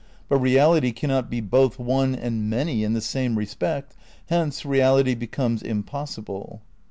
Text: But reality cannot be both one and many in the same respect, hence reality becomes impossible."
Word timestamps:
But 0.29 0.37
reality 0.39 0.93
cannot 0.93 1.29
be 1.29 1.41
both 1.41 1.77
one 1.77 2.15
and 2.15 2.49
many 2.49 2.83
in 2.83 2.93
the 2.93 3.01
same 3.01 3.37
respect, 3.37 3.95
hence 4.29 4.65
reality 4.65 5.13
becomes 5.13 5.61
impossible." 5.61 6.63